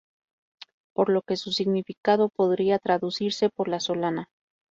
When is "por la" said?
3.51-3.79